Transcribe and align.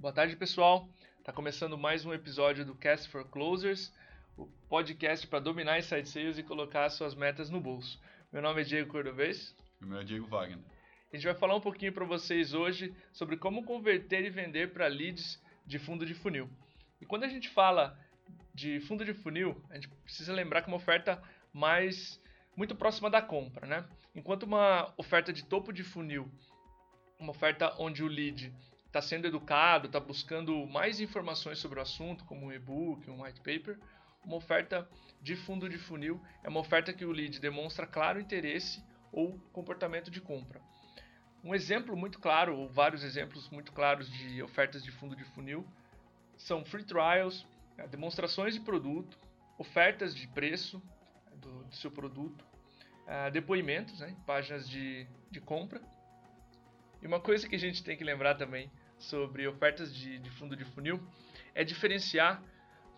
Boa 0.00 0.14
tarde, 0.14 0.34
pessoal. 0.34 0.88
Está 1.18 1.30
começando 1.30 1.76
mais 1.76 2.06
um 2.06 2.14
episódio 2.14 2.64
do 2.64 2.74
Cast 2.74 3.06
for 3.10 3.22
Closers, 3.28 3.92
o 4.34 4.46
podcast 4.66 5.26
para 5.26 5.40
dominar 5.40 5.78
inside 5.78 6.08
sales 6.08 6.38
e 6.38 6.42
colocar 6.42 6.88
suas 6.88 7.14
metas 7.14 7.50
no 7.50 7.60
bolso. 7.60 8.00
Meu 8.32 8.40
nome 8.40 8.62
é 8.62 8.64
Diego 8.64 8.90
Cordovez. 8.90 9.54
Meu 9.78 9.90
nome 9.90 10.00
é 10.00 10.04
Diego 10.06 10.26
Wagner. 10.26 10.64
A 11.12 11.16
gente 11.16 11.26
vai 11.26 11.34
falar 11.34 11.54
um 11.54 11.60
pouquinho 11.60 11.92
para 11.92 12.06
vocês 12.06 12.54
hoje 12.54 12.94
sobre 13.12 13.36
como 13.36 13.62
converter 13.62 14.24
e 14.24 14.30
vender 14.30 14.72
para 14.72 14.86
leads 14.86 15.38
de 15.66 15.78
fundo 15.78 16.06
de 16.06 16.14
funil. 16.14 16.48
E 16.98 17.04
quando 17.04 17.24
a 17.24 17.28
gente 17.28 17.50
fala 17.50 17.94
de 18.54 18.80
fundo 18.80 19.04
de 19.04 19.12
funil, 19.12 19.62
a 19.68 19.74
gente 19.74 19.88
precisa 20.02 20.32
lembrar 20.32 20.62
que 20.62 20.70
é 20.70 20.72
uma 20.72 20.78
oferta 20.78 21.22
mais 21.52 22.18
muito 22.56 22.74
próxima 22.74 23.10
da 23.10 23.20
compra, 23.20 23.66
né? 23.66 23.86
Enquanto 24.14 24.44
uma 24.44 24.94
oferta 24.96 25.30
de 25.30 25.44
topo 25.44 25.74
de 25.74 25.84
funil, 25.84 26.32
uma 27.18 27.32
oferta 27.32 27.74
onde 27.78 28.02
o 28.02 28.06
lead 28.06 28.50
está 28.90 29.00
sendo 29.00 29.28
educado, 29.28 29.86
está 29.86 30.00
buscando 30.00 30.66
mais 30.66 31.00
informações 31.00 31.58
sobre 31.60 31.78
o 31.78 31.82
assunto, 31.82 32.24
como 32.24 32.46
um 32.46 32.52
e-book, 32.52 33.08
um 33.08 33.22
white 33.22 33.40
paper, 33.40 33.78
uma 34.24 34.34
oferta 34.34 34.86
de 35.22 35.36
fundo 35.36 35.68
de 35.68 35.78
funil 35.78 36.20
é 36.42 36.48
uma 36.48 36.58
oferta 36.58 36.92
que 36.92 37.04
o 37.04 37.12
lead 37.12 37.38
demonstra 37.38 37.86
claro 37.86 38.20
interesse 38.20 38.82
ou 39.12 39.38
comportamento 39.52 40.10
de 40.10 40.20
compra. 40.20 40.60
Um 41.44 41.54
exemplo 41.54 41.96
muito 41.96 42.18
claro, 42.18 42.56
ou 42.56 42.68
vários 42.68 43.04
exemplos 43.04 43.48
muito 43.48 43.72
claros 43.72 44.10
de 44.10 44.42
ofertas 44.42 44.82
de 44.82 44.90
fundo 44.90 45.14
de 45.14 45.24
funil, 45.24 45.64
são 46.36 46.64
free 46.64 46.84
trials, 46.84 47.46
né, 47.76 47.86
demonstrações 47.86 48.54
de 48.54 48.60
produto, 48.60 49.18
ofertas 49.56 50.14
de 50.14 50.26
preço 50.26 50.82
né, 51.26 51.36
do, 51.36 51.64
do 51.64 51.74
seu 51.76 51.92
produto, 51.92 52.44
uh, 53.06 53.30
depoimentos, 53.30 54.00
né, 54.00 54.16
páginas 54.26 54.68
de, 54.68 55.06
de 55.30 55.40
compra. 55.40 55.80
E 57.00 57.06
uma 57.06 57.20
coisa 57.20 57.48
que 57.48 57.54
a 57.56 57.58
gente 57.58 57.82
tem 57.84 57.96
que 57.96 58.04
lembrar 58.04 58.34
também 58.34 58.70
sobre 59.00 59.48
ofertas 59.48 59.94
de, 59.94 60.18
de 60.18 60.30
fundo 60.30 60.54
de 60.54 60.64
funil 60.64 61.00
é 61.54 61.64
diferenciar 61.64 62.42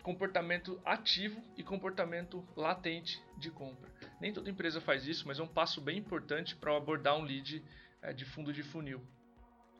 comportamento 0.03 0.81
ativo 0.85 1.43
e 1.57 1.63
comportamento 1.63 2.47
latente 2.57 3.23
de 3.39 3.51
compra. 3.51 3.89
Nem 4.21 4.33
toda 4.33 4.51
empresa 4.51 4.81
faz 4.81 5.07
isso, 5.07 5.27
mas 5.27 5.39
é 5.39 5.43
um 5.43 5.49
passo 5.49 5.81
bem 5.81 5.97
importante 5.97 6.57
para 6.57 6.77
abordar 6.77 7.17
um 7.17 7.23
lead 7.23 7.65
é, 8.03 8.13
de 8.13 8.25
fundo 8.25 8.53
de 8.53 8.63
funil, 8.63 9.01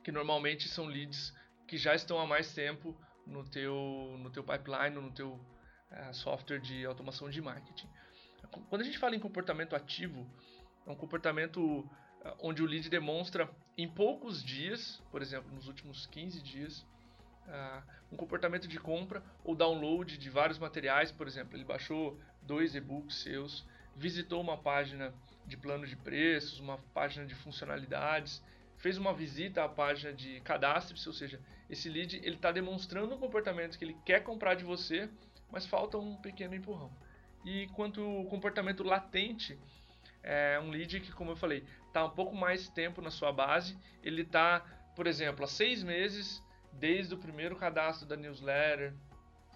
que 0.01 0.11
normalmente 0.11 0.69
são 0.69 0.85
leads 0.85 1.33
que 1.67 1.77
já 1.77 1.93
estão 1.93 2.19
há 2.19 2.25
mais 2.25 2.53
tempo 2.53 2.95
no 3.27 3.43
teu, 3.43 4.15
no 4.19 4.29
teu 4.29 4.43
pipeline, 4.43 4.95
no 4.95 5.11
teu 5.11 5.39
é, 5.91 6.13
software 6.13 6.59
de 6.59 6.85
automação 6.85 7.29
de 7.29 7.41
marketing. 7.41 7.89
Quando 8.69 8.81
a 8.81 8.85
gente 8.85 8.97
fala 8.97 9.15
em 9.15 9.19
comportamento 9.19 9.75
ativo, 9.75 10.29
é 10.85 10.91
um 10.91 10.95
comportamento 10.95 11.89
onde 12.39 12.61
o 12.61 12.65
lead 12.65 12.89
demonstra 12.89 13.49
em 13.77 13.87
poucos 13.87 14.43
dias, 14.43 15.01
por 15.11 15.21
exemplo, 15.21 15.53
nos 15.53 15.67
últimos 15.67 16.05
15 16.07 16.41
dias, 16.41 16.85
uh, 17.47 17.83
um 18.11 18.15
comportamento 18.15 18.67
de 18.67 18.79
compra 18.79 19.23
ou 19.43 19.55
download 19.55 20.17
de 20.17 20.29
vários 20.29 20.59
materiais, 20.59 21.11
por 21.11 21.27
exemplo, 21.27 21.57
ele 21.57 21.65
baixou 21.65 22.19
dois 22.41 22.75
e-books 22.75 23.17
seus, 23.17 23.65
visitou 23.95 24.41
uma 24.41 24.57
página 24.57 25.13
de 25.45 25.57
plano 25.57 25.85
de 25.85 25.95
preços, 25.95 26.59
uma 26.59 26.77
página 26.93 27.25
de 27.25 27.35
funcionalidades, 27.35 28.43
fez 28.77 28.97
uma 28.97 29.13
visita 29.13 29.63
à 29.63 29.69
página 29.69 30.13
de 30.13 30.39
cadastro, 30.41 30.95
ou 31.07 31.13
seja, 31.13 31.39
esse 31.69 31.89
lead 31.89 32.17
ele 32.17 32.35
está 32.35 32.51
demonstrando 32.51 33.15
um 33.15 33.17
comportamento 33.17 33.77
que 33.77 33.85
ele 33.85 33.97
quer 34.05 34.23
comprar 34.23 34.55
de 34.55 34.63
você, 34.63 35.09
mas 35.51 35.65
falta 35.65 35.97
um 35.97 36.15
pequeno 36.17 36.55
empurrão. 36.55 36.91
E 37.45 37.67
quanto 37.69 38.01
o 38.01 38.25
comportamento 38.25 38.83
latente, 38.83 39.57
é 40.23 40.59
um 40.59 40.69
lead 40.69 40.99
que, 41.01 41.11
como 41.11 41.31
eu 41.31 41.35
falei, 41.35 41.63
está 41.87 42.05
um 42.05 42.09
pouco 42.09 42.35
mais 42.35 42.69
tempo 42.69 43.01
na 43.01 43.11
sua 43.11 43.31
base, 43.31 43.77
ele 44.01 44.21
está, 44.21 44.61
por 44.95 45.05
exemplo, 45.05 45.43
há 45.43 45.47
seis 45.47 45.83
meses, 45.83 46.41
desde 46.71 47.13
o 47.13 47.17
primeiro 47.17 47.55
cadastro 47.55 48.07
da 48.07 48.15
newsletter 48.15 48.93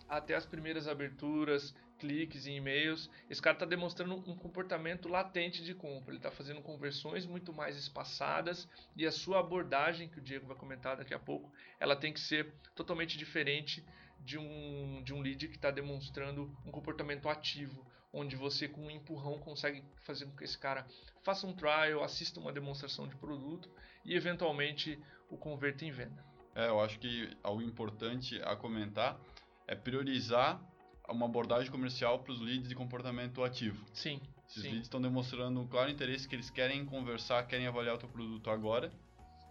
até 0.07 0.35
as 0.35 0.45
primeiras 0.45 0.87
aberturas, 0.87 1.75
cliques 1.97 2.45
e 2.45 2.51
e-mails, 2.51 3.09
esse 3.29 3.41
cara 3.41 3.55
está 3.55 3.65
demonstrando 3.65 4.15
um 4.15 4.35
comportamento 4.35 5.09
latente 5.09 5.63
de 5.63 5.73
compra. 5.73 6.11
Ele 6.11 6.19
está 6.19 6.31
fazendo 6.31 6.61
conversões 6.61 7.25
muito 7.25 7.51
mais 7.51 7.75
espaçadas 7.77 8.69
e 8.95 9.05
a 9.05 9.11
sua 9.11 9.39
abordagem, 9.39 10.07
que 10.07 10.19
o 10.19 10.21
Diego 10.21 10.47
vai 10.47 10.55
comentar 10.55 10.95
daqui 10.95 11.13
a 11.13 11.19
pouco, 11.19 11.51
ela 11.79 11.95
tem 11.95 12.13
que 12.13 12.19
ser 12.19 12.53
totalmente 12.75 13.17
diferente 13.17 13.83
de 14.19 14.37
um, 14.37 15.01
de 15.03 15.13
um 15.13 15.21
lead 15.21 15.47
que 15.47 15.55
está 15.55 15.71
demonstrando 15.71 16.55
um 16.65 16.71
comportamento 16.71 17.27
ativo, 17.29 17.85
onde 18.17 18.35
você 18.35 18.67
com 18.67 18.81
um 18.87 18.91
empurrão 18.91 19.37
consegue 19.37 19.83
fazer 19.97 20.25
com 20.25 20.35
que 20.35 20.43
esse 20.43 20.57
cara 20.57 20.85
faça 21.21 21.45
um 21.45 21.53
trial, 21.53 22.03
assista 22.03 22.39
uma 22.39 22.51
demonstração 22.51 23.07
de 23.07 23.15
produto 23.15 23.69
e 24.03 24.15
eventualmente 24.15 24.99
o 25.29 25.37
converta 25.37 25.85
em 25.85 25.91
venda. 25.91 26.25
É, 26.55 26.67
eu 26.67 26.79
acho 26.81 26.97
que 26.97 27.29
algo 27.43 27.61
importante 27.61 28.41
a 28.43 28.55
comentar 28.55 29.19
é 29.67 29.75
priorizar 29.75 30.59
uma 31.07 31.25
abordagem 31.25 31.69
comercial 31.69 32.19
para 32.19 32.33
os 32.33 32.41
leads 32.41 32.67
de 32.67 32.75
comportamento 32.75 33.43
ativo. 33.43 33.85
Sim. 33.93 34.19
Esses 34.49 34.63
sim. 34.63 34.69
leads 34.69 34.87
estão 34.87 35.01
demonstrando 35.01 35.59
um 35.59 35.67
claro 35.67 35.91
interesse 35.91 36.27
que 36.27 36.35
eles 36.35 36.49
querem 36.49 36.83
conversar, 36.85 37.45
querem 37.45 37.67
avaliar 37.67 37.95
o 37.95 37.97
teu 37.97 38.09
produto 38.09 38.49
agora 38.49 38.91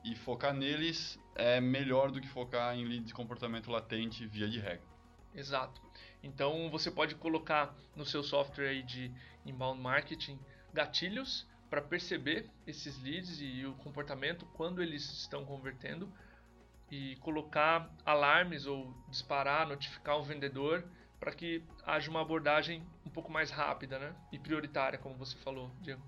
e 0.05 0.17
focar 0.17 0.53
neles 0.53 1.19
é 1.35 1.61
melhor 1.61 2.11
do 2.11 2.21
que 2.21 2.29
focar 2.29 2.77
em 2.77 2.85
leads 2.85 3.07
de 3.07 3.15
comportamento 3.15 3.71
latente 3.71 4.27
via 4.27 4.49
de 4.49 4.59
regra. 4.59 4.96
Exato. 5.37 5.81
Então 6.23 6.71
você 6.71 6.91
pode 6.91 7.15
colocar 7.15 7.75
no 7.95 8.05
seu 8.05 8.23
software 8.23 8.69
aí 8.69 8.83
de 8.83 9.13
inbound 9.45 9.81
marketing 9.81 10.39
gatilhos 10.73 11.47
para 11.69 11.83
perceber 11.83 12.51
esses 12.67 13.01
leads 13.03 13.41
e 13.41 13.65
o 13.67 13.75
comportamento 13.75 14.47
quando 14.55 14.83
eles 14.83 15.05
estão 15.13 15.45
convertendo 15.45 16.13
e 16.91 17.17
colocar 17.17 17.91
alarmes 18.05 18.67
ou 18.67 18.95
disparar, 19.09 19.67
notificar 19.67 20.17
o 20.19 20.23
vendedor 20.23 20.85
para 21.19 21.33
que 21.33 21.63
haja 21.85 22.11
uma 22.11 22.21
abordagem 22.21 22.87
um 23.05 23.11
pouco 23.11 23.31
mais 23.31 23.51
rápida 23.51 23.99
né? 23.99 24.15
e 24.31 24.39
prioritária, 24.39 24.99
como 24.99 25.17
você 25.17 25.37
falou, 25.39 25.71
Diego. 25.81 26.03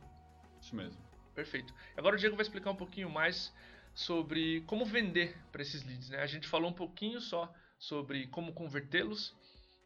Isso 0.60 0.74
mesmo. 0.76 1.00
Perfeito. 1.34 1.74
Agora 1.96 2.16
o 2.16 2.18
Diego 2.18 2.36
vai 2.36 2.42
explicar 2.42 2.70
um 2.70 2.76
pouquinho 2.76 3.10
mais 3.10 3.52
sobre 3.94 4.62
como 4.62 4.84
vender 4.84 5.36
para 5.50 5.62
esses 5.62 5.84
leads. 5.84 6.10
Né? 6.10 6.20
A 6.20 6.26
gente 6.26 6.46
falou 6.46 6.70
um 6.70 6.74
pouquinho 6.74 7.20
só 7.20 7.52
sobre 7.78 8.26
como 8.28 8.52
convertê-los 8.52 9.34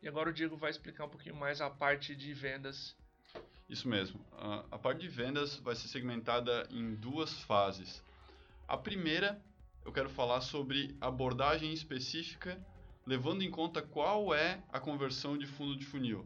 e 0.03 0.09
agora 0.09 0.31
o 0.31 0.33
Diego 0.33 0.57
vai 0.57 0.71
explicar 0.71 1.05
um 1.05 1.09
pouquinho 1.09 1.37
mais 1.37 1.61
a 1.61 1.71
parte 1.71 2.17
de 2.17 2.33
vendas. 2.35 2.97
Isso 3.69 3.89
mesmo. 3.89 4.21
A 4.71 4.79
parte 4.79 5.01
de 5.01 5.09
vendas 5.09 5.57
vai 5.57 5.75
ser 5.75 5.89
segmentada 5.89 6.67
em 6.71 6.95
duas 6.95 7.41
fases. 7.43 8.03
A 8.67 8.77
primeira, 8.77 9.41
eu 9.85 9.93
quero 9.93 10.11
falar 10.11 10.41
sobre 10.41 10.97
abordagem 11.01 11.73
específica 11.73 12.61
levando 13.07 13.43
em 13.43 13.51
conta 13.51 13.83
qual 13.83 14.35
é 14.35 14.63
a 14.73 14.79
conversão 14.79 15.37
de 15.37 15.47
fundo 15.47 15.77
de 15.77 15.85
funil. 15.85 16.25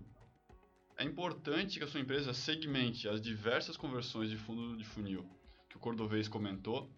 É 0.98 1.04
importante 1.04 1.78
que 1.78 1.84
a 1.84 1.87
sua 1.87 2.00
empresa 2.00 2.33
segmente 2.33 3.09
as 3.09 3.21
diversas 3.21 3.77
conversões 3.77 4.31
de 4.31 4.37
fundo 4.37 4.77
de 4.77 4.84
funil 4.84 5.28
que 5.69 5.77
o 5.77 5.81
Cordovez 5.81 6.28
comentou. 6.28 6.91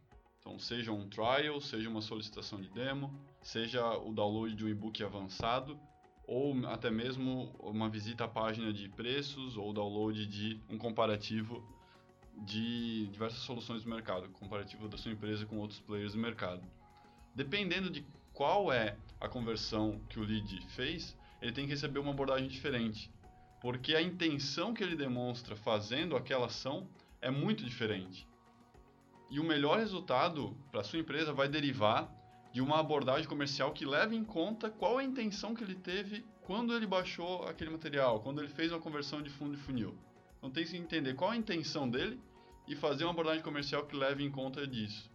Então, 0.48 0.58
seja 0.58 0.90
um 0.90 1.06
trial, 1.06 1.60
seja 1.60 1.90
uma 1.90 2.00
solicitação 2.00 2.58
de 2.58 2.70
demo, 2.70 3.14
seja 3.42 3.98
o 3.98 4.14
download 4.14 4.54
de 4.54 4.64
um 4.64 4.68
e-book 4.68 5.04
avançado, 5.04 5.78
ou 6.26 6.66
até 6.66 6.90
mesmo 6.90 7.54
uma 7.60 7.90
visita 7.90 8.24
à 8.24 8.28
página 8.28 8.72
de 8.72 8.88
preços 8.88 9.58
ou 9.58 9.74
download 9.74 10.26
de 10.26 10.58
um 10.70 10.78
comparativo 10.78 11.62
de 12.46 13.08
diversas 13.08 13.40
soluções 13.40 13.82
do 13.82 13.90
mercado, 13.90 14.30
comparativo 14.30 14.88
da 14.88 14.96
sua 14.96 15.12
empresa 15.12 15.44
com 15.44 15.58
outros 15.58 15.80
players 15.80 16.14
do 16.14 16.18
mercado. 16.18 16.62
Dependendo 17.34 17.90
de 17.90 18.02
qual 18.32 18.72
é 18.72 18.96
a 19.20 19.28
conversão 19.28 20.00
que 20.08 20.18
o 20.18 20.24
lead 20.24 20.66
fez, 20.68 21.14
ele 21.42 21.52
tem 21.52 21.66
que 21.66 21.72
receber 21.72 21.98
uma 21.98 22.12
abordagem 22.12 22.48
diferente. 22.48 23.10
Porque 23.60 23.94
a 23.94 24.00
intenção 24.00 24.72
que 24.72 24.82
ele 24.82 24.96
demonstra 24.96 25.54
fazendo 25.54 26.16
aquela 26.16 26.46
ação 26.46 26.88
é 27.20 27.30
muito 27.30 27.66
diferente. 27.66 28.26
E 29.30 29.38
o 29.38 29.44
melhor 29.44 29.78
resultado 29.78 30.56
para 30.70 30.84
sua 30.84 30.98
empresa 30.98 31.32
vai 31.32 31.48
derivar 31.48 32.10
de 32.52 32.60
uma 32.60 32.80
abordagem 32.80 33.28
comercial 33.28 33.72
que 33.72 33.84
leve 33.84 34.16
em 34.16 34.24
conta 34.24 34.70
qual 34.70 34.98
a 34.98 35.04
intenção 35.04 35.54
que 35.54 35.62
ele 35.62 35.74
teve 35.74 36.24
quando 36.42 36.74
ele 36.74 36.86
baixou 36.86 37.42
aquele 37.44 37.70
material, 37.70 38.20
quando 38.20 38.40
ele 38.40 38.48
fez 38.48 38.72
uma 38.72 38.80
conversão 38.80 39.20
de 39.20 39.28
fundo 39.28 39.54
de 39.54 39.62
funil. 39.62 39.94
Então 40.38 40.50
tem 40.50 40.64
que 40.64 40.76
entender 40.76 41.14
qual 41.14 41.30
a 41.30 41.36
intenção 41.36 41.88
dele 41.88 42.18
e 42.66 42.74
fazer 42.74 43.04
uma 43.04 43.12
abordagem 43.12 43.42
comercial 43.42 43.84
que 43.84 43.96
leve 43.96 44.24
em 44.24 44.30
conta 44.30 44.66
disso. 44.66 45.10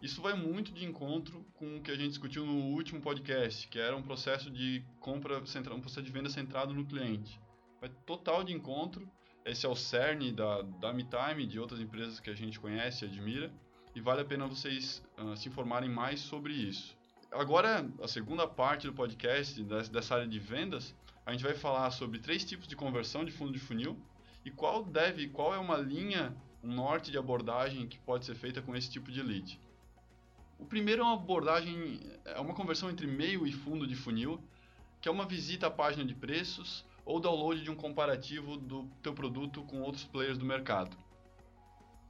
Isso 0.00 0.22
vai 0.22 0.34
muito 0.34 0.72
de 0.72 0.84
encontro 0.84 1.44
com 1.54 1.76
o 1.76 1.80
que 1.80 1.90
a 1.90 1.96
gente 1.96 2.10
discutiu 2.10 2.46
no 2.46 2.76
último 2.76 3.00
podcast, 3.00 3.66
que 3.66 3.80
era 3.80 3.96
um 3.96 4.02
processo 4.02 4.48
de 4.48 4.84
compra, 5.00 5.38
um 5.38 5.80
processo 5.80 6.02
de 6.02 6.12
venda 6.12 6.30
centrado 6.30 6.72
no 6.72 6.84
cliente. 6.86 7.40
Vai 7.80 7.90
total 8.06 8.44
de 8.44 8.52
encontro. 8.52 9.10
Esse 9.44 9.66
é 9.66 9.68
o 9.68 9.74
cerne 9.74 10.32
da, 10.32 10.62
da 10.62 10.92
MeTime 10.92 11.44
e 11.44 11.46
de 11.46 11.58
outras 11.58 11.80
empresas 11.80 12.20
que 12.20 12.30
a 12.30 12.34
gente 12.34 12.60
conhece 12.60 13.04
e 13.04 13.08
admira. 13.08 13.50
E 13.94 14.00
vale 14.00 14.20
a 14.20 14.24
pena 14.24 14.46
vocês 14.46 15.02
uh, 15.18 15.36
se 15.36 15.48
informarem 15.48 15.88
mais 15.88 16.20
sobre 16.20 16.52
isso. 16.52 16.96
Agora, 17.30 17.88
a 18.02 18.08
segunda 18.08 18.46
parte 18.46 18.86
do 18.86 18.92
podcast, 18.92 19.62
dessa 19.62 20.14
área 20.14 20.26
de 20.26 20.38
vendas, 20.38 20.94
a 21.26 21.32
gente 21.32 21.44
vai 21.44 21.54
falar 21.54 21.90
sobre 21.90 22.18
três 22.18 22.44
tipos 22.44 22.66
de 22.66 22.74
conversão 22.74 23.24
de 23.24 23.30
fundo 23.30 23.52
de 23.52 23.58
funil 23.58 23.98
e 24.44 24.50
qual 24.50 24.82
deve, 24.82 25.28
qual 25.28 25.54
é 25.54 25.58
uma 25.58 25.76
linha, 25.76 26.34
um 26.62 26.72
norte 26.72 27.10
de 27.10 27.18
abordagem 27.18 27.86
que 27.86 27.98
pode 27.98 28.24
ser 28.24 28.34
feita 28.34 28.62
com 28.62 28.74
esse 28.74 28.90
tipo 28.90 29.12
de 29.12 29.22
lead. 29.22 29.60
O 30.58 30.64
primeiro 30.64 31.02
é 31.02 31.04
uma 31.04 31.14
abordagem, 31.14 32.00
é 32.24 32.40
uma 32.40 32.54
conversão 32.54 32.90
entre 32.90 33.06
meio 33.06 33.46
e 33.46 33.52
fundo 33.52 33.86
de 33.86 33.94
funil, 33.94 34.42
que 35.00 35.08
é 35.08 35.12
uma 35.12 35.26
visita 35.26 35.66
à 35.66 35.70
página 35.70 36.04
de 36.04 36.14
preços 36.14 36.84
ou 37.08 37.18
download 37.18 37.62
de 37.62 37.70
um 37.70 37.74
comparativo 37.74 38.58
do 38.58 38.84
teu 39.02 39.14
produto 39.14 39.62
com 39.62 39.80
outros 39.80 40.04
players 40.04 40.36
do 40.36 40.44
mercado. 40.44 40.94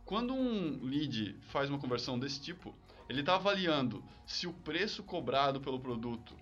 Quando 0.05 0.35
um 0.35 0.81
lead 0.83 1.37
faz 1.53 1.71
uma 1.71 1.79
conversão 1.79 2.19
desse 2.19 2.41
tipo, 2.41 2.75
ele 3.09 3.21
está 3.21 3.37
avaliando 3.37 4.03
se 4.27 4.49
o 4.49 4.53
preço 4.53 5.05
cobrado 5.05 5.61
pelo 5.61 5.79
produto 5.79 6.35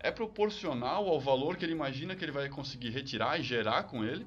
é 0.00 0.10
proporcional 0.10 1.06
ao 1.06 1.20
valor 1.20 1.58
que 1.58 1.66
ele 1.66 1.72
imagina 1.74 2.16
que 2.16 2.24
ele 2.24 2.32
vai 2.32 2.48
conseguir 2.48 2.88
retirar 2.88 3.38
e 3.38 3.42
gerar 3.42 3.82
com 3.82 4.02
ele. 4.02 4.26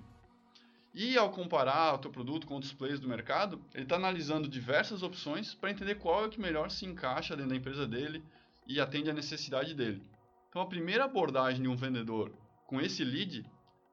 E 0.94 1.18
ao 1.18 1.32
comparar 1.32 1.96
o 1.96 1.98
teu 1.98 2.12
produto 2.12 2.46
com 2.46 2.54
outros 2.54 2.74
players 2.74 3.00
do 3.00 3.10
mercado, 3.10 3.60
ele 3.74 3.84
está 3.84 3.96
analisando 3.96 4.48
diversas 4.48 5.02
opções 5.02 5.56
para 5.56 5.72
entender 5.72 5.96
qual 5.96 6.24
é 6.24 6.28
o 6.28 6.30
que 6.30 6.40
melhor 6.40 6.70
se 6.70 6.86
encaixa 6.86 7.36
dentro 7.36 7.50
da 7.50 7.58
empresa 7.58 7.88
dele 7.88 8.24
e 8.68 8.80
atende 8.80 9.10
à 9.10 9.14
necessidade 9.14 9.74
dele. 9.74 10.04
Então 10.50 10.62
a 10.62 10.68
primeira 10.68 11.06
abordagem 11.06 11.64
de 11.64 11.68
um 11.68 11.76
vendedor 11.76 12.32
com 12.68 12.80
esse 12.80 13.04
lead 13.04 13.44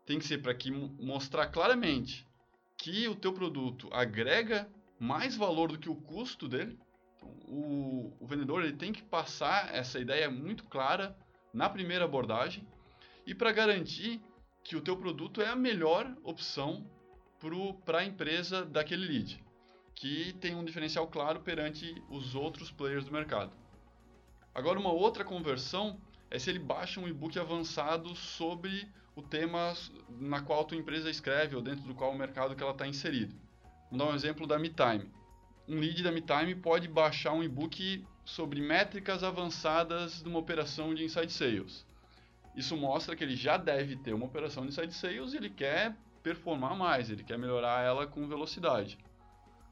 tem 0.09 0.19
que 0.19 0.25
ser 0.25 0.39
para 0.39 0.55
que 0.55 0.71
mostrar 0.71 1.49
claramente 1.49 2.27
que 2.79 3.07
o 3.09 3.15
teu 3.15 3.31
produto 3.31 3.91
agrega 3.93 4.67
mais 4.99 5.37
valor 5.37 5.71
do 5.71 5.79
que 5.79 5.91
o 5.91 5.95
custo 5.95 6.49
dele. 6.49 6.79
Então, 7.15 7.29
o, 7.47 8.17
o 8.19 8.27
vendedor 8.27 8.65
ele 8.65 8.73
tem 8.73 8.91
que 8.91 9.03
passar 9.03 9.69
essa 9.75 10.01
ideia 10.01 10.31
muito 10.31 10.65
clara 10.65 11.15
na 11.53 11.69
primeira 11.69 12.07
abordagem 12.07 12.67
e 13.27 13.35
para 13.35 13.53
garantir 13.53 14.19
que 14.65 14.77
o 14.77 14.81
teu 14.81 14.97
produto 14.97 15.43
é 15.43 15.49
a 15.49 15.55
melhor 15.55 16.11
opção 16.25 16.91
para 17.85 17.99
a 17.99 18.05
empresa 18.05 18.65
daquele 18.65 19.07
lead, 19.07 19.45
que 19.95 20.33
tem 20.41 20.55
um 20.55 20.65
diferencial 20.65 21.07
claro 21.07 21.41
perante 21.41 21.95
os 22.09 22.35
outros 22.35 22.71
players 22.71 23.05
do 23.05 23.13
mercado. 23.13 23.53
Agora, 24.55 24.79
uma 24.79 24.91
outra 24.91 25.23
conversão 25.23 26.01
é 26.31 26.39
se 26.39 26.51
ele 26.51 26.59
baixa 26.59 27.01
um 27.01 27.09
e-book 27.09 27.39
avançado 27.39 28.15
sobre 28.15 28.89
o 29.17 29.23
tema 29.23 29.75
na 30.21 30.41
qual 30.41 30.61
a 30.61 30.65
tua 30.65 30.77
empresa 30.77 31.11
escreve 31.11 31.57
ou 31.57 31.63
dentro 31.63 31.85
do 31.85 31.95
qual 31.95 32.13
o 32.13 32.19
mercado 32.19 32.55
que 32.55 32.63
ela 32.63 32.73
está 32.73 32.87
inserido. 32.87 33.35
Vamos 33.91 34.07
dar 34.07 34.13
um 34.13 34.15
exemplo 34.15 34.47
da 34.47 34.59
MeTime. 34.59 35.11
Um 35.67 35.81
lead 35.81 36.03
da 36.03 36.13
MeTime 36.13 36.55
pode 36.55 36.87
baixar 36.87 37.33
um 37.33 37.43
e-book 37.43 38.05
sobre 38.25 38.61
métricas 38.61 39.25
avançadas 39.25 40.23
de 40.23 40.29
uma 40.29 40.39
operação 40.39 40.95
de 40.95 41.05
inside 41.05 41.33
sales. 41.33 41.87
Isso 42.55 42.77
mostra 42.77 43.17
que 43.17 43.25
ele 43.25 43.37
já 43.37 43.57
deve 43.57 43.97
ter 43.97 44.13
uma 44.13 44.27
operação 44.27 44.65
de 44.65 44.69
inside 44.69 44.93
sales 44.93 45.33
e 45.33 45.37
ele 45.37 45.51
quer 45.51 45.97
performar 46.23 46.77
mais, 46.77 47.11
ele 47.11 47.25
quer 47.25 47.39
melhorar 47.39 47.83
ela 47.85 48.07
com 48.07 48.29
velocidade. 48.29 48.99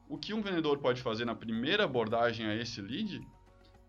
O 0.09 0.17
que 0.17 0.33
um 0.33 0.41
vendedor 0.41 0.79
pode 0.79 1.01
fazer 1.01 1.25
na 1.25 1.35
primeira 1.35 1.83
abordagem 1.83 2.47
a 2.47 2.55
esse 2.55 2.81
lead 2.81 3.21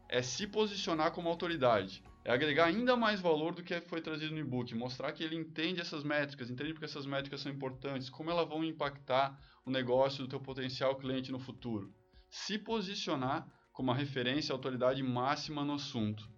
é 0.09 0.21
se 0.21 0.47
posicionar 0.47 1.13
como 1.13 1.29
autoridade, 1.29 2.03
é 2.29 2.31
agregar 2.31 2.67
ainda 2.67 2.95
mais 2.95 3.23
valor 3.23 3.55
do 3.55 3.63
que 3.63 3.81
foi 3.81 4.03
trazido 4.03 4.35
no 4.35 4.41
e-book, 4.41 4.75
mostrar 4.75 5.13
que 5.13 5.25
ele 5.25 5.35
entende 5.35 5.81
essas 5.81 6.05
métricas, 6.05 6.51
entende 6.51 6.75
porque 6.75 6.85
essas 6.85 7.07
métricas 7.07 7.41
são 7.41 7.51
importantes, 7.51 8.11
como 8.11 8.31
elas 8.31 8.47
vão 8.47 8.63
impactar 8.63 9.41
o 9.65 9.71
negócio 9.71 10.23
do 10.23 10.29
teu 10.29 10.39
potencial 10.39 10.97
cliente 10.97 11.33
no 11.33 11.39
futuro. 11.39 11.91
Se 12.29 12.59
posicionar 12.59 13.49
como 13.73 13.91
a 13.91 13.95
referência, 13.95 14.53
a 14.53 14.57
autoridade 14.57 15.03
máxima 15.03 15.65
no 15.65 15.73
assunto. 15.73 16.29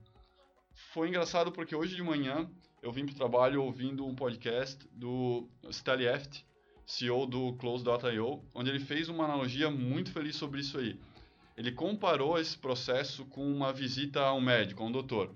Foi 0.93 1.09
engraçado 1.09 1.51
porque 1.51 1.75
hoje 1.75 1.97
de 1.97 2.05
manhã 2.05 2.49
eu 2.81 2.93
vim 2.93 3.05
para 3.05 3.15
o 3.15 3.17
trabalho 3.17 3.61
ouvindo 3.61 4.07
um 4.07 4.15
podcast 4.15 4.89
do 4.93 5.49
Stanley 5.71 6.07
Eft, 6.07 6.47
CEO 6.87 7.27
do 7.27 7.55
Close.io, 7.55 8.45
onde 8.55 8.71
ele 8.71 8.79
fez 8.79 9.09
uma 9.09 9.25
analogia 9.25 9.69
muito 9.69 10.13
feliz 10.13 10.37
sobre 10.37 10.61
isso 10.61 10.79
aí. 10.79 11.01
Ele 11.57 11.73
comparou 11.73 12.39
esse 12.39 12.57
processo 12.57 13.25
com 13.25 13.45
uma 13.53 13.73
visita 13.73 14.21
a 14.21 14.33
um 14.33 14.41
médico, 14.41 14.85
a 14.85 14.87
um 14.87 14.93
doutor. 14.93 15.35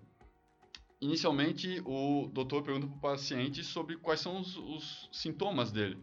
Inicialmente, 1.05 1.83
o 1.85 2.31
doutor 2.33 2.63
pergunta 2.63 2.87
para 2.87 2.97
o 2.97 2.99
paciente 2.99 3.63
sobre 3.63 3.95
quais 3.99 4.21
são 4.21 4.41
os, 4.41 4.57
os 4.57 5.07
sintomas 5.13 5.71
dele. 5.71 5.99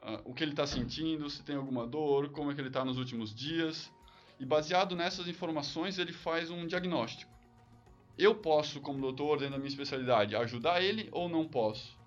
Uh, 0.00 0.30
o 0.30 0.32
que 0.32 0.44
ele 0.44 0.52
está 0.52 0.64
sentindo, 0.64 1.28
se 1.28 1.42
tem 1.42 1.56
alguma 1.56 1.84
dor, 1.84 2.30
como 2.30 2.48
é 2.48 2.54
que 2.54 2.60
ele 2.60 2.68
está 2.68 2.84
nos 2.84 2.98
últimos 2.98 3.34
dias. 3.34 3.92
E 4.38 4.46
baseado 4.46 4.94
nessas 4.94 5.26
informações, 5.26 5.98
ele 5.98 6.12
faz 6.12 6.52
um 6.52 6.68
diagnóstico. 6.68 7.32
Eu 8.16 8.32
posso, 8.32 8.80
como 8.80 9.00
doutor, 9.00 9.38
dentro 9.38 9.54
da 9.54 9.58
minha 9.58 9.70
especialidade, 9.70 10.36
ajudar 10.36 10.80
ele 10.80 11.08
ou 11.10 11.28
não 11.28 11.48
posso? 11.48 11.98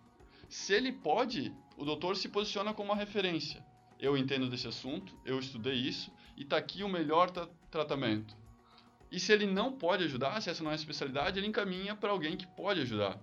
Se 0.47 0.73
ele 0.73 0.93
pode, 0.93 1.53
o 1.75 1.83
doutor 1.83 2.15
se 2.15 2.29
posiciona 2.29 2.73
como 2.73 2.93
uma 2.93 2.97
referência. 2.97 3.61
Eu 3.99 4.15
entendo 4.15 4.49
desse 4.49 4.69
assunto, 4.69 5.13
eu 5.25 5.37
estudei 5.37 5.75
isso 5.75 6.09
e 6.37 6.43
está 6.43 6.55
aqui 6.55 6.81
o 6.81 6.87
melhor 6.87 7.29
tra 7.29 7.49
tratamento. 7.69 8.40
E 9.11 9.19
se 9.19 9.33
ele 9.33 9.45
não 9.45 9.73
pode 9.73 10.05
ajudar, 10.05 10.41
se 10.41 10.49
essa 10.49 10.63
não 10.63 10.71
é 10.71 10.73
a 10.73 10.75
especialidade, 10.75 11.37
ele 11.37 11.47
encaminha 11.47 11.95
para 11.95 12.11
alguém 12.11 12.37
que 12.37 12.47
pode 12.47 12.81
ajudar. 12.81 13.19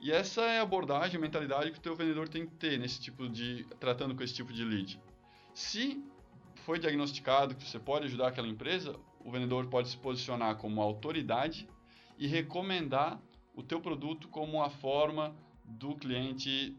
E 0.00 0.10
essa 0.10 0.42
é 0.42 0.58
a 0.58 0.62
abordagem, 0.62 1.16
a 1.16 1.20
mentalidade 1.20 1.70
que 1.72 1.78
o 1.78 1.82
teu 1.82 1.94
vendedor 1.94 2.28
tem 2.28 2.46
que 2.46 2.54
ter 2.54 2.78
nesse 2.78 3.00
tipo 3.00 3.28
de 3.28 3.66
tratando 3.78 4.14
com 4.14 4.22
esse 4.22 4.34
tipo 4.34 4.52
de 4.52 4.64
lead. 4.64 5.00
Se 5.52 6.02
foi 6.64 6.78
diagnosticado 6.78 7.54
que 7.54 7.64
você 7.64 7.78
pode 7.78 8.06
ajudar 8.06 8.28
aquela 8.28 8.48
empresa, 8.48 8.96
o 9.20 9.30
vendedor 9.30 9.66
pode 9.66 9.88
se 9.88 9.96
posicionar 9.96 10.56
como 10.56 10.80
autoridade 10.80 11.68
e 12.16 12.26
recomendar 12.26 13.20
o 13.54 13.62
teu 13.62 13.80
produto 13.80 14.28
como 14.28 14.62
a 14.62 14.70
forma 14.70 15.34
do 15.64 15.94
cliente 15.96 16.76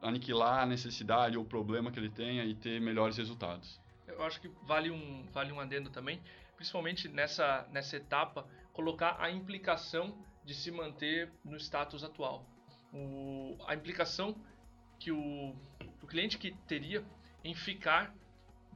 aniquilar 0.00 0.62
a 0.62 0.66
necessidade 0.66 1.36
ou 1.36 1.44
problema 1.44 1.90
que 1.90 1.98
ele 1.98 2.10
tenha 2.10 2.44
e 2.44 2.54
ter 2.54 2.80
melhores 2.80 3.16
resultados. 3.16 3.80
Eu 4.06 4.22
acho 4.22 4.40
que 4.40 4.48
vale 4.62 4.90
um, 4.90 5.24
vale 5.32 5.52
um 5.52 5.60
adendo 5.60 5.90
também, 5.90 6.20
principalmente 6.56 7.08
nessa, 7.08 7.66
nessa 7.70 7.96
etapa, 7.96 8.46
colocar 8.72 9.16
a 9.20 9.30
implicação 9.30 10.18
de 10.44 10.54
se 10.54 10.70
manter 10.70 11.30
no 11.44 11.56
status 11.56 12.02
atual. 12.02 12.44
O, 12.92 13.56
a 13.66 13.74
implicação 13.74 14.34
que 14.98 15.12
o, 15.12 15.54
o 16.02 16.06
cliente 16.06 16.38
que 16.38 16.52
teria 16.66 17.04
em 17.44 17.54
ficar 17.54 18.14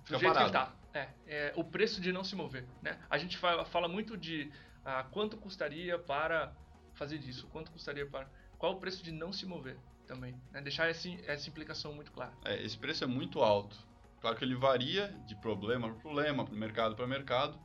do 0.08 0.18
jeito 0.18 0.32
parado. 0.32 0.50
que 0.50 0.56
ele 0.56 0.66
tá. 0.66 0.74
É, 0.92 1.08
é, 1.26 1.52
o 1.56 1.64
preço 1.64 2.00
de 2.00 2.12
não 2.12 2.24
se 2.24 2.34
mover. 2.34 2.66
Né? 2.82 2.98
A 3.08 3.16
gente 3.16 3.38
fala, 3.38 3.64
fala 3.64 3.88
muito 3.88 4.16
de 4.16 4.50
ah, 4.84 5.04
quanto 5.10 5.36
custaria 5.36 5.98
para 5.98 6.52
fazer 6.94 7.18
disso, 7.18 7.46
quanto 7.48 7.70
custaria 7.70 8.06
para. 8.06 8.28
Qual 8.58 8.74
o 8.74 8.80
preço 8.80 9.02
de 9.02 9.12
não 9.12 9.32
se 9.32 9.46
mover 9.46 9.78
também. 10.06 10.34
Né? 10.50 10.60
Deixar 10.60 10.90
esse, 10.90 11.22
essa 11.24 11.48
implicação 11.48 11.94
muito 11.94 12.10
clara. 12.10 12.32
É, 12.44 12.60
esse 12.62 12.76
preço 12.76 13.04
é 13.04 13.06
muito 13.06 13.40
alto. 13.40 13.76
Claro 14.20 14.36
que 14.36 14.44
ele 14.44 14.56
varia 14.56 15.08
de 15.26 15.34
problema 15.36 15.88
para 15.88 16.00
problema, 16.00 16.44
para 16.44 16.54
mercado 16.54 16.96
para 16.96 17.06
mercado, 17.06 17.58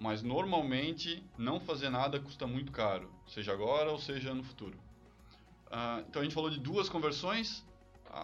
mas 0.00 0.22
normalmente 0.22 1.22
não 1.36 1.60
fazer 1.60 1.90
nada 1.90 2.18
custa 2.18 2.46
muito 2.46 2.72
caro, 2.72 3.12
seja 3.28 3.52
agora 3.52 3.92
ou 3.92 3.98
seja 3.98 4.34
no 4.34 4.42
futuro. 4.42 4.76
Uh, 5.66 6.00
então 6.08 6.20
a 6.20 6.24
gente 6.24 6.34
falou 6.34 6.48
de 6.48 6.58
duas 6.58 6.88
conversões, 6.88 7.64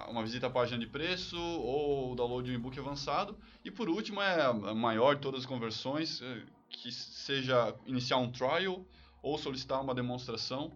uma 0.08 0.22
visita 0.22 0.46
à 0.46 0.50
página 0.50 0.78
de 0.78 0.86
preço 0.86 1.38
ou 1.38 2.12
o 2.12 2.16
download 2.16 2.46
de 2.46 2.52
um 2.52 2.58
e-book 2.58 2.78
avançado. 2.78 3.36
E 3.64 3.70
por 3.70 3.88
último, 3.88 4.20
é 4.20 4.42
a 4.42 4.74
maior 4.74 5.14
de 5.14 5.20
todas 5.20 5.40
as 5.40 5.46
conversões, 5.46 6.20
é, 6.22 6.42
que 6.68 6.90
seja 6.90 7.74
iniciar 7.86 8.16
um 8.16 8.30
trial 8.30 8.84
ou 9.22 9.38
solicitar 9.38 9.80
uma 9.80 9.94
demonstração. 9.94 10.72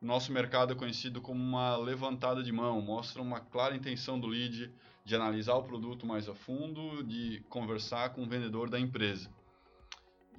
Nosso 0.00 0.32
mercado 0.32 0.72
é 0.72 0.76
conhecido 0.76 1.20
como 1.20 1.42
uma 1.42 1.76
levantada 1.76 2.42
de 2.42 2.52
mão, 2.52 2.80
mostra 2.80 3.20
uma 3.20 3.40
clara 3.40 3.76
intenção 3.76 4.18
do 4.18 4.28
lead 4.28 4.72
de 5.04 5.14
analisar 5.14 5.54
o 5.54 5.62
produto 5.64 6.06
mais 6.06 6.28
a 6.28 6.34
fundo, 6.34 7.02
de 7.02 7.40
conversar 7.48 8.10
com 8.10 8.22
o 8.22 8.26
vendedor 8.26 8.70
da 8.70 8.78
empresa. 8.78 9.28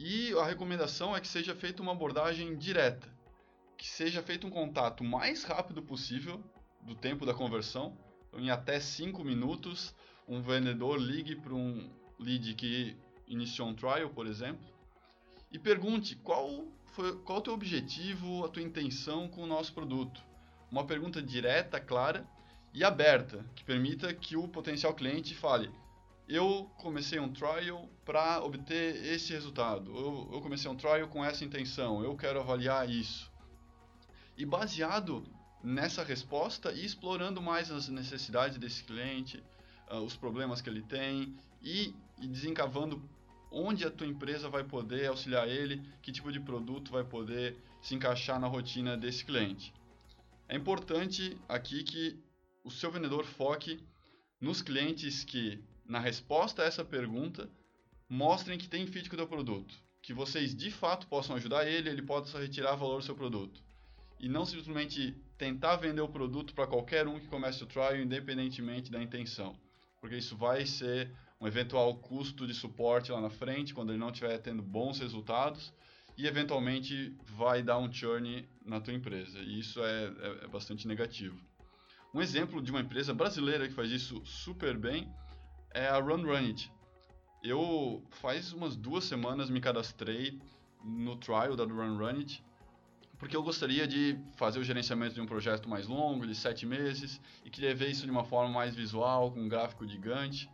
E 0.02 0.32
a 0.40 0.46
recomendação 0.46 1.14
é 1.14 1.20
que 1.20 1.28
seja 1.28 1.54
feita 1.54 1.82
uma 1.82 1.92
abordagem 1.92 2.56
direta, 2.56 3.06
que 3.78 3.86
seja 3.86 4.24
feito 4.24 4.48
um 4.48 4.50
contato 4.50 5.04
mais 5.04 5.44
rápido 5.44 5.82
possível 5.82 6.42
do 6.82 6.96
tempo 6.96 7.26
da 7.26 7.34
conversão. 7.34 7.98
Então, 8.30 8.40
em 8.40 8.50
até 8.50 8.80
5 8.80 9.22
minutos, 9.26 9.94
um 10.26 10.42
vendedor 10.42 10.98
ligue 10.98 11.36
para 11.36 11.54
um 11.54 11.92
lead 12.18 12.56
que 12.56 12.96
iniciou 13.28 13.68
um 13.68 13.76
trial, 13.76 14.10
por 14.12 14.26
exemplo, 14.26 14.66
e 15.52 15.60
pergunte 15.60 16.16
qual 16.16 16.66
foi 16.94 17.18
qual 17.18 17.40
o 17.40 17.42
teu 17.42 17.54
objetivo, 17.54 18.46
a 18.46 18.48
tua 18.48 18.64
intenção 18.64 19.28
com 19.28 19.44
o 19.44 19.48
nosso 19.48 19.74
produto. 19.74 20.24
Uma 20.72 20.86
pergunta 20.86 21.22
direta, 21.22 21.78
clara 21.78 22.26
e 22.74 22.86
aberta, 22.86 23.44
que 23.54 23.66
permita 23.66 24.14
que 24.14 24.38
o 24.38 24.48
potencial 24.48 24.94
cliente 24.94 25.36
fale: 25.36 25.70
eu 26.30 26.70
comecei 26.78 27.20
um 27.20 27.34
trial 27.34 27.90
para 28.06 28.44
obter 28.44 29.04
esse 29.04 29.34
resultado. 29.34 29.92
Eu, 29.92 30.30
eu 30.34 30.42
comecei 30.42 30.70
um 30.70 30.76
trial 30.76 31.08
com 31.08 31.26
essa 31.26 31.44
intenção. 31.44 32.04
Eu 32.04 32.16
quero 32.16 32.40
avaliar 32.40 32.88
isso. 32.88 33.32
E 34.38 34.46
baseado 34.46 35.26
nessa 35.64 36.04
resposta 36.04 36.72
e 36.72 36.86
explorando 36.86 37.42
mais 37.42 37.72
as 37.72 37.90
necessidades 37.90 38.60
desse 38.60 38.84
cliente, 38.84 39.44
uh, 39.90 39.98
os 39.98 40.16
problemas 40.16 40.62
que 40.62 40.70
ele 40.70 40.84
tem 40.84 41.36
e, 41.64 41.96
e 42.22 42.28
desencavando 42.28 43.02
onde 43.52 43.84
a 43.84 43.90
tua 43.90 44.06
empresa 44.06 44.48
vai 44.48 44.64
poder 44.64 45.08
auxiliar 45.08 45.50
ele, 45.50 45.82
que 46.02 46.12
tipo 46.12 46.32
de 46.32 46.40
produto 46.40 46.92
vai 46.92 47.04
poder 47.04 47.58
se 47.82 47.96
encaixar 47.96 48.40
na 48.40 48.48
rotina 48.48 48.96
desse 48.96 49.26
cliente. 49.26 49.74
É 50.48 50.56
importante 50.56 51.36
aqui 51.48 51.84
que 51.84 52.20
o 52.64 52.70
seu 52.70 52.92
vendedor 52.92 53.26
foque 53.26 53.80
nos 54.40 54.62
clientes 54.62 55.24
que, 55.24 55.60
na 55.90 56.00
resposta 56.00 56.62
a 56.62 56.66
essa 56.66 56.86
pergunta, 56.86 57.50
mostrem 58.08 58.60
que 58.60 58.70
tem 58.70 58.86
fit 58.86 59.10
com 59.10 59.16
o 59.16 59.18
teu 59.18 59.28
produto. 59.28 59.76
que 60.02 60.14
vocês 60.14 60.56
de 60.56 60.72
fato 60.72 61.08
possam 61.08 61.36
ajudar 61.36 61.68
ele, 61.68 61.90
ele 61.90 62.02
possa 62.02 62.40
retirar 62.40 62.74
valor 62.76 63.00
do 63.00 63.06
seu 63.06 63.16
produto. 63.16 63.62
E 64.18 64.30
não 64.30 64.46
simplesmente 64.46 65.14
tentar 65.38 65.76
vender 65.76 66.00
o 66.00 66.08
produto 66.08 66.54
para 66.54 66.66
qualquer 66.66 67.06
um 67.06 67.20
que 67.20 67.28
comece 67.28 67.62
o 67.64 67.68
trial, 67.68 67.98
independentemente 67.98 68.90
da 68.90 69.04
intenção. 69.04 69.60
Porque 70.00 70.16
isso 70.16 70.38
vai 70.38 70.66
ser 70.66 71.12
um 71.40 71.46
eventual 71.46 71.94
custo 71.98 72.48
de 72.48 72.54
suporte 72.54 73.12
lá 73.12 73.20
na 73.20 73.30
frente, 73.30 73.74
quando 73.74 73.90
ele 73.90 74.00
não 74.00 74.10
estiver 74.10 74.38
tendo 74.38 74.62
bons 74.62 75.00
resultados, 75.00 75.74
e 76.18 76.26
eventualmente 76.26 77.14
vai 77.36 77.62
dar 77.62 77.78
um 77.78 77.92
churn 77.92 78.48
na 78.66 78.80
tua 78.80 78.94
empresa. 78.94 79.40
E 79.40 79.60
isso 79.60 79.84
é, 79.84 80.06
é, 80.06 80.46
é 80.46 80.48
bastante 80.48 80.88
negativo. 80.88 81.38
Um 82.14 82.22
exemplo 82.22 82.62
de 82.62 82.72
uma 82.72 82.82
empresa 82.82 83.14
brasileira 83.14 83.68
que 83.68 83.74
faz 83.74 83.92
isso 83.92 84.26
super 84.26 84.78
bem 84.78 85.12
é 85.72 85.88
a 85.88 86.00
Run 86.00 86.24
Run 86.24 86.48
It. 86.48 86.72
Eu 87.44 88.04
faz 88.22 88.52
umas 88.54 88.76
duas 88.76 89.06
semanas 89.06 89.50
me 89.50 89.62
cadastrei 89.62 90.40
no 90.84 91.16
trial 91.16 91.56
da 91.56 91.64
Run 91.64 91.98
Run 91.98 92.18
It, 92.20 92.44
porque 93.18 93.36
eu 93.36 93.44
gostaria 93.44 93.88
de 93.88 94.18
fazer 94.36 94.60
o 94.60 94.64
gerenciamento 94.64 95.14
de 95.14 95.22
um 95.22 95.26
projeto 95.26 95.68
mais 95.68 95.88
longo, 95.88 96.26
de 96.26 96.34
sete 96.34 96.66
meses, 96.66 97.20
e 97.44 97.50
queria 97.50 97.76
ver 97.76 97.90
isso 97.90 98.06
de 98.06 98.12
uma 98.12 98.24
forma 98.24 98.54
mais 98.54 98.76
visual, 98.76 99.32
com 99.32 99.42
um 99.42 99.50
gráfico 99.50 99.86
gigante. 99.86 100.50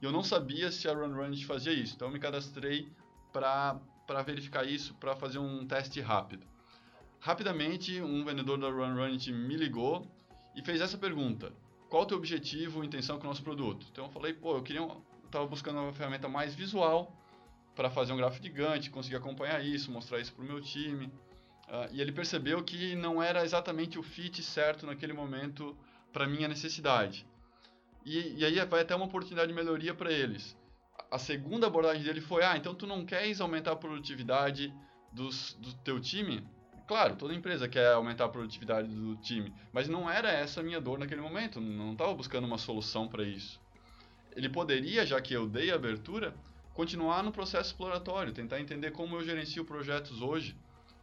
E 0.00 0.04
eu 0.04 0.12
não 0.12 0.22
sabia 0.22 0.70
se 0.70 0.88
a 0.88 0.92
Run 0.92 1.14
Run 1.14 1.30
It 1.30 1.46
fazia 1.46 1.72
isso, 1.72 1.94
então 1.94 2.08
eu 2.08 2.12
me 2.12 2.20
cadastrei 2.20 2.88
para 3.32 4.22
verificar 4.24 4.66
isso, 4.66 4.94
para 4.94 5.14
fazer 5.14 5.38
um 5.38 5.66
teste 5.66 6.00
rápido. 6.00 6.46
Rapidamente, 7.20 8.00
um 8.00 8.24
vendedor 8.24 8.58
da 8.58 8.68
Run 8.68 8.94
Run 8.94 9.12
It 9.12 9.32
me 9.32 9.56
ligou 9.56 10.06
e 10.54 10.62
fez 10.62 10.80
essa 10.80 10.96
pergunta: 10.96 11.52
qual 11.88 12.02
o 12.02 12.06
teu 12.06 12.16
objetivo, 12.16 12.84
intenção 12.84 13.18
com 13.18 13.24
o 13.24 13.28
nosso 13.28 13.42
produto? 13.42 13.86
Então 13.90 14.04
eu 14.04 14.10
falei, 14.10 14.32
pô, 14.32 14.56
eu 14.56 14.62
queria, 14.62 14.86
estava 15.24 15.46
buscando 15.46 15.80
uma 15.80 15.92
ferramenta 15.92 16.28
mais 16.28 16.54
visual 16.54 17.12
para 17.74 17.90
fazer 17.90 18.12
um 18.12 18.16
gráfico 18.16 18.44
gigante, 18.44 18.90
conseguir 18.90 19.16
acompanhar 19.16 19.64
isso, 19.64 19.90
mostrar 19.90 20.18
isso 20.20 20.32
para 20.32 20.44
o 20.44 20.46
meu 20.46 20.60
time. 20.60 21.06
Uh, 21.06 21.88
e 21.92 22.00
ele 22.00 22.12
percebeu 22.12 22.62
que 22.62 22.94
não 22.94 23.22
era 23.22 23.44
exatamente 23.44 23.98
o 23.98 24.02
fit 24.02 24.42
certo 24.42 24.86
naquele 24.86 25.12
momento 25.12 25.76
para 26.12 26.26
minha 26.26 26.48
necessidade. 26.48 27.26
E, 28.04 28.38
e, 28.38 28.44
aí 28.44 28.64
vai 28.64 28.80
até 28.80 28.94
uma 28.94 29.04
oportunidade 29.04 29.48
de 29.48 29.54
melhoria 29.54 29.94
para 29.94 30.10
eles. 30.10 30.56
A 31.10 31.18
segunda 31.18 31.66
abordagem 31.66 32.02
dele 32.02 32.20
foi: 32.20 32.42
ah, 32.42 32.56
então 32.56 32.74
tu 32.74 32.86
não 32.86 33.04
queres 33.04 33.40
aumentar 33.40 33.72
a 33.72 33.76
produtividade 33.76 34.72
dos, 35.12 35.54
do 35.54 35.72
teu 35.74 36.00
time? 36.00 36.46
Claro, 36.88 37.16
toda 37.16 37.34
empresa 37.34 37.68
quer 37.68 37.92
aumentar 37.92 38.24
a 38.24 38.28
produtividade 38.30 38.88
do 38.88 39.14
time, 39.16 39.52
mas 39.74 39.90
não 39.90 40.08
era 40.10 40.30
essa 40.30 40.60
a 40.60 40.62
minha 40.62 40.80
dor 40.80 40.98
naquele 40.98 41.20
momento, 41.20 41.60
não 41.60 41.92
estava 41.92 42.14
buscando 42.14 42.46
uma 42.46 42.56
solução 42.56 43.06
para 43.06 43.22
isso. 43.24 43.60
Ele 44.34 44.48
poderia, 44.48 45.04
já 45.04 45.20
que 45.20 45.34
eu 45.34 45.46
dei 45.46 45.70
a 45.70 45.74
abertura, 45.74 46.34
continuar 46.72 47.22
no 47.22 47.30
processo 47.30 47.72
exploratório, 47.72 48.32
tentar 48.32 48.58
entender 48.58 48.90
como 48.90 49.16
eu 49.16 49.22
gerencio 49.22 49.66
projetos 49.66 50.22
hoje, 50.22 50.56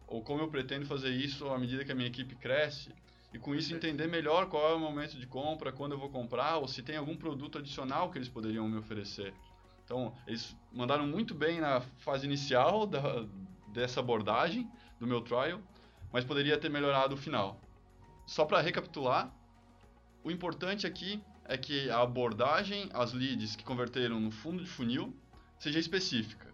ou 0.07 0.23
como 0.23 0.41
eu 0.41 0.47
pretendo 0.47 0.87
fazer 0.87 1.11
isso 1.11 1.47
à 1.49 1.59
medida 1.59 1.85
que 1.85 1.91
a 1.91 1.95
minha 1.95 2.07
equipe 2.07 2.33
cresce, 2.33 2.89
e 3.31 3.37
com 3.37 3.53
isso 3.53 3.71
entender 3.75 4.07
melhor 4.07 4.49
qual 4.49 4.71
é 4.71 4.73
o 4.73 4.79
momento 4.79 5.19
de 5.19 5.27
compra, 5.27 5.71
quando 5.71 5.91
eu 5.91 5.99
vou 5.99 6.09
comprar, 6.09 6.57
ou 6.57 6.67
se 6.67 6.81
tem 6.81 6.97
algum 6.97 7.15
produto 7.15 7.59
adicional 7.59 8.09
que 8.09 8.17
eles 8.17 8.29
poderiam 8.29 8.67
me 8.67 8.79
oferecer. 8.79 9.35
Então, 9.83 10.15
eles 10.25 10.57
mandaram 10.73 11.05
muito 11.05 11.35
bem 11.35 11.61
na 11.61 11.79
fase 11.99 12.25
inicial 12.25 12.87
da, 12.87 13.23
dessa 13.67 13.99
abordagem 13.99 14.67
do 14.99 15.05
meu 15.05 15.21
trial, 15.21 15.61
mas 16.15 16.23
poderia 16.23 16.57
ter 16.57 16.69
melhorado 16.69 17.13
o 17.13 17.17
final. 17.17 17.59
Só 18.25 18.45
para 18.45 18.61
recapitular, 18.61 19.35
o 20.23 20.31
importante 20.31 20.87
aqui 20.87 21.21
é 21.43 21.57
que 21.57 21.89
a 21.89 21.99
abordagem, 21.99 22.89
as 22.93 23.11
leads 23.11 23.57
que 23.57 23.65
converteram 23.65 24.17
no 24.17 24.31
fundo 24.31 24.63
de 24.63 24.69
funil, 24.69 25.13
seja 25.59 25.77
específica, 25.77 26.53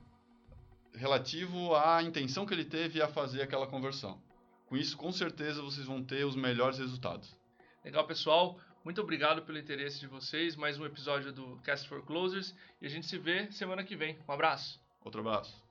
relativo 0.95 1.75
à 1.75 2.01
intenção 2.01 2.43
que 2.43 2.55
ele 2.55 2.65
teve 2.65 3.03
a 3.03 3.07
fazer 3.07 3.43
aquela 3.43 3.67
conversão. 3.67 4.19
Com 4.65 4.75
isso, 4.75 4.97
com 4.97 5.11
certeza, 5.11 5.61
vocês 5.61 5.85
vão 5.85 6.03
ter 6.03 6.25
os 6.25 6.35
melhores 6.35 6.79
resultados. 6.79 7.37
Legal, 7.85 8.07
pessoal. 8.07 8.59
Muito 8.83 8.99
obrigado 8.99 9.43
pelo 9.43 9.59
interesse 9.59 9.99
de 9.99 10.07
vocês. 10.07 10.55
Mais 10.55 10.79
um 10.79 10.85
episódio 10.87 11.31
do 11.31 11.57
Cast 11.57 11.87
for 11.87 12.03
Closers. 12.03 12.55
E 12.81 12.87
a 12.87 12.89
gente 12.89 13.05
se 13.05 13.19
vê 13.19 13.51
semana 13.51 13.83
que 13.83 13.95
vem. 13.95 14.17
Um 14.27 14.31
abraço. 14.31 14.81
Outro 15.05 15.21
abraço. 15.21 15.70